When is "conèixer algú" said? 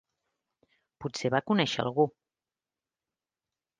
1.51-2.07